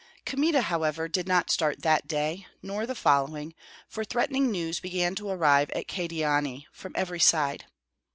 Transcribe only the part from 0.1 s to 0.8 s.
Kmita,